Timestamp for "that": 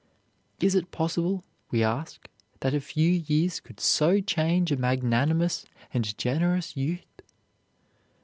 2.61-2.73